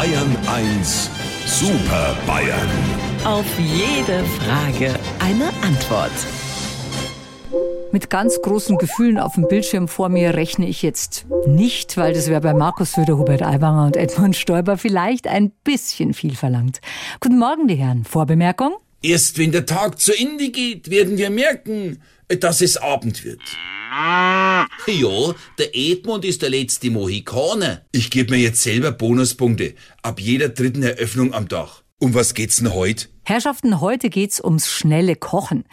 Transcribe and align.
Bayern 0.00 0.34
1 0.46 1.10
Super 1.44 2.16
Bayern. 2.26 2.70
Auf 3.26 3.44
jede 3.58 4.24
Frage 4.24 4.98
eine 5.18 5.48
Antwort. 5.60 6.10
Mit 7.92 8.08
ganz 8.08 8.40
großen 8.40 8.78
Gefühlen 8.78 9.18
auf 9.18 9.34
dem 9.34 9.46
Bildschirm 9.46 9.88
vor 9.88 10.08
mir 10.08 10.32
rechne 10.32 10.66
ich 10.66 10.80
jetzt 10.80 11.26
nicht, 11.46 11.98
weil 11.98 12.14
das 12.14 12.28
wäre 12.28 12.40
bei 12.40 12.54
Markus 12.54 12.92
Söder, 12.92 13.18
Hubert 13.18 13.42
Aiwanger 13.42 13.84
und 13.84 13.96
Edmund 13.98 14.36
Stoiber 14.36 14.78
vielleicht 14.78 15.26
ein 15.28 15.50
bisschen 15.64 16.14
viel 16.14 16.34
verlangt. 16.34 16.80
Guten 17.20 17.38
Morgen, 17.38 17.68
die 17.68 17.74
Herren. 17.74 18.04
Vorbemerkung? 18.04 18.76
Erst 19.02 19.36
wenn 19.36 19.52
der 19.52 19.66
Tag 19.66 20.00
zu 20.00 20.18
Ende 20.18 20.48
geht, 20.48 20.90
werden 20.90 21.18
wir 21.18 21.28
merken, 21.28 22.00
dass 22.38 22.60
es 22.60 22.76
Abend 22.76 23.24
wird. 23.24 23.42
Ja, 23.92 25.34
der 25.58 25.70
Edmund 25.74 26.24
ist 26.24 26.42
der 26.42 26.50
letzte 26.50 26.90
Mohikaner. 26.90 27.82
Ich 27.92 28.10
gebe 28.10 28.32
mir 28.32 28.40
jetzt 28.40 28.62
selber 28.62 28.92
Bonuspunkte 28.92 29.74
ab 30.02 30.20
jeder 30.20 30.48
dritten 30.48 30.82
Eröffnung 30.82 31.34
am 31.34 31.48
Tag. 31.48 31.82
Um 31.98 32.14
was 32.14 32.34
geht's 32.34 32.56
denn 32.58 32.72
heute? 32.72 33.08
Herrschaften, 33.24 33.80
heute 33.80 34.08
geht's 34.08 34.42
ums 34.42 34.70
schnelle 34.70 35.16
Kochen. 35.16 35.64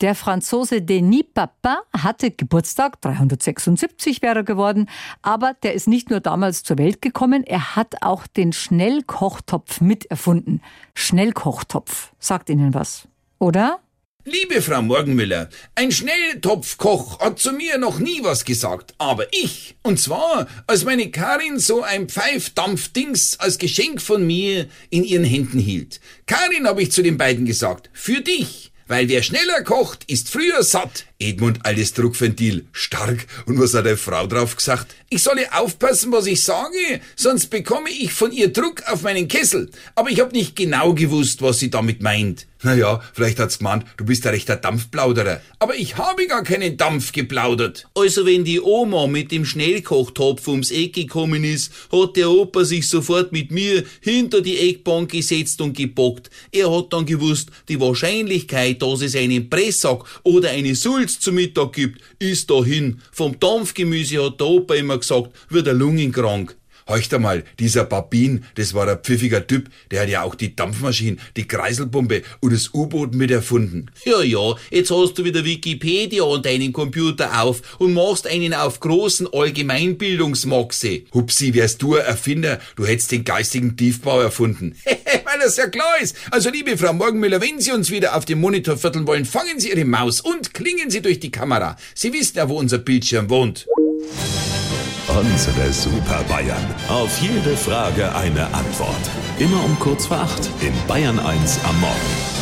Der 0.00 0.14
Franzose 0.14 0.82
Denis 0.82 1.24
Papin 1.34 1.76
hatte 1.92 2.30
Geburtstag, 2.30 3.00
376 3.02 4.22
wäre 4.22 4.36
er 4.36 4.44
geworden, 4.44 4.88
aber 5.22 5.54
der 5.62 5.74
ist 5.74 5.86
nicht 5.86 6.10
nur 6.10 6.20
damals 6.20 6.62
zur 6.62 6.78
Welt 6.78 7.02
gekommen, 7.02 7.44
er 7.44 7.76
hat 7.76 8.02
auch 8.02 8.26
den 8.26 8.52
Schnellkochtopf 8.52 9.80
miterfunden. 9.80 10.62
Schnellkochtopf, 10.94 12.12
sagt 12.18 12.50
Ihnen 12.50 12.72
was, 12.72 13.06
oder? 13.38 13.80
Liebe 14.26 14.62
Frau 14.62 14.80
Morgenmüller, 14.80 15.50
ein 15.74 15.92
Schnelltopfkoch 15.92 17.20
hat 17.20 17.38
zu 17.38 17.52
mir 17.52 17.76
noch 17.76 17.98
nie 17.98 18.20
was 18.22 18.46
gesagt, 18.46 18.94
aber 18.96 19.26
ich, 19.34 19.76
und 19.82 20.00
zwar, 20.00 20.48
als 20.66 20.84
meine 20.84 21.10
Karin 21.10 21.58
so 21.58 21.82
ein 21.82 22.08
Pfeifdampfdings 22.08 23.38
als 23.38 23.58
Geschenk 23.58 24.00
von 24.00 24.26
mir 24.26 24.66
in 24.88 25.04
ihren 25.04 25.24
Händen 25.24 25.58
hielt. 25.58 26.00
Karin, 26.24 26.66
habe 26.66 26.82
ich 26.82 26.90
zu 26.90 27.02
den 27.02 27.18
beiden 27.18 27.44
gesagt, 27.44 27.90
für 27.92 28.22
dich, 28.22 28.72
weil 28.86 29.10
wer 29.10 29.22
schneller 29.22 29.62
kocht, 29.62 30.04
ist 30.10 30.30
früher 30.30 30.62
satt. 30.62 31.04
Edmund, 31.18 31.60
alles 31.64 31.92
Druckventil, 31.92 32.66
stark. 32.72 33.26
Und 33.44 33.58
was 33.58 33.74
hat 33.74 33.84
der 33.84 33.98
Frau 33.98 34.26
drauf 34.26 34.56
gesagt? 34.56 34.94
Ich 35.10 35.22
solle 35.22 35.52
aufpassen, 35.52 36.12
was 36.12 36.24
ich 36.26 36.42
sage, 36.42 37.00
sonst 37.14 37.48
bekomme 37.48 37.90
ich 37.90 38.14
von 38.14 38.32
ihr 38.32 38.52
Druck 38.52 38.82
auf 38.90 39.02
meinen 39.02 39.28
Kessel. 39.28 39.70
Aber 39.94 40.10
ich 40.10 40.20
habe 40.20 40.32
nicht 40.32 40.56
genau 40.56 40.94
gewusst, 40.94 41.42
was 41.42 41.58
sie 41.58 41.70
damit 41.70 42.02
meint. 42.02 42.46
Naja, 42.64 43.02
vielleicht 43.12 43.38
hat's 43.38 43.58
gemeint, 43.58 43.84
du 43.98 44.06
bist 44.06 44.26
ein 44.26 44.32
rechter 44.32 44.56
Dampfplauderer. 44.56 45.40
Aber 45.58 45.76
ich 45.76 45.98
habe 45.98 46.26
gar 46.26 46.42
keinen 46.42 46.78
Dampf 46.78 47.12
geplaudert. 47.12 47.86
Also 47.94 48.24
wenn 48.24 48.44
die 48.44 48.60
Oma 48.60 49.06
mit 49.06 49.30
dem 49.32 49.44
Schnellkochtopf 49.44 50.48
ums 50.48 50.70
Eck 50.70 50.94
gekommen 50.94 51.44
ist, 51.44 51.70
hat 51.92 52.16
der 52.16 52.30
Opa 52.30 52.64
sich 52.64 52.88
sofort 52.88 53.32
mit 53.32 53.50
mir 53.50 53.84
hinter 54.00 54.40
die 54.40 54.58
Eckbank 54.58 55.12
gesetzt 55.12 55.60
und 55.60 55.76
gebockt. 55.76 56.30
Er 56.52 56.74
hat 56.74 56.92
dann 56.94 57.04
gewusst, 57.04 57.50
die 57.68 57.78
Wahrscheinlichkeit, 57.78 58.80
dass 58.80 59.02
es 59.02 59.14
einen 59.14 59.50
Pressack 59.50 60.02
oder 60.22 60.48
eine 60.48 60.74
Sulz 60.74 61.20
zu 61.20 61.32
Mittag 61.32 61.74
gibt, 61.74 62.00
ist 62.18 62.48
dahin. 62.50 63.02
Vom 63.12 63.38
Dampfgemüse 63.38 64.24
hat 64.24 64.40
der 64.40 64.46
Opa 64.46 64.74
immer 64.74 64.96
gesagt, 64.96 65.30
wird 65.50 65.66
er 65.66 65.74
lungenkrank. 65.74 66.56
Heucht 66.86 67.14
einmal, 67.14 67.44
dieser 67.58 67.84
Babin, 67.84 68.44
das 68.56 68.74
war 68.74 68.86
ein 68.86 68.98
pfiffiger 68.98 69.46
Typ, 69.46 69.70
der 69.90 70.02
hat 70.02 70.10
ja 70.10 70.22
auch 70.22 70.34
die 70.34 70.54
Dampfmaschine, 70.54 71.16
die 71.34 71.48
Kreiselpumpe 71.48 72.22
und 72.40 72.52
das 72.52 72.74
U-Boot 72.74 73.14
mit 73.14 73.30
erfunden. 73.30 73.86
Ja, 74.04 74.22
ja, 74.22 74.54
jetzt 74.70 74.90
hast 74.90 75.14
du 75.14 75.24
wieder 75.24 75.46
Wikipedia 75.46 76.22
an 76.24 76.42
deinen 76.42 76.74
Computer 76.74 77.42
auf 77.42 77.62
und 77.78 77.94
machst 77.94 78.26
einen 78.26 78.52
auf 78.52 78.80
großen 78.80 79.26
Allgemeinbildungsmaxe. 79.32 81.04
Hupsi, 81.14 81.54
wärst 81.54 81.80
du 81.80 81.96
ein 81.96 82.04
Erfinder, 82.04 82.60
du 82.76 82.84
hättest 82.84 83.12
den 83.12 83.24
geistigen 83.24 83.78
Tiefbau 83.78 84.20
erfunden. 84.20 84.76
Weil 84.84 85.38
das 85.42 85.56
ja 85.56 85.68
klar 85.68 86.00
ist. 86.02 86.16
Also, 86.30 86.50
liebe 86.50 86.76
Frau 86.76 86.92
Morgenmüller, 86.92 87.40
wenn 87.40 87.60
Sie 87.60 87.72
uns 87.72 87.90
wieder 87.90 88.14
auf 88.14 88.26
dem 88.26 88.40
Monitor 88.40 88.76
vierteln 88.76 89.06
wollen, 89.06 89.24
fangen 89.24 89.58
Sie 89.58 89.70
Ihre 89.70 89.86
Maus 89.86 90.20
und 90.20 90.52
klingen 90.52 90.90
Sie 90.90 91.00
durch 91.00 91.18
die 91.18 91.30
Kamera. 91.30 91.76
Sie 91.94 92.12
wissen 92.12 92.36
ja, 92.36 92.48
wo 92.48 92.58
unser 92.58 92.78
Bildschirm 92.78 93.30
wohnt. 93.30 93.66
Unsere 95.16 95.72
Super 95.72 96.24
Bayern. 96.28 96.64
Auf 96.88 97.20
jede 97.20 97.56
Frage 97.56 98.12
eine 98.16 98.46
Antwort. 98.52 99.10
Immer 99.38 99.64
um 99.64 99.78
kurz 99.78 100.06
vor 100.06 100.18
acht 100.18 100.50
in 100.60 100.72
Bayern 100.88 101.20
1 101.20 101.60
am 101.64 101.80
Morgen. 101.80 102.33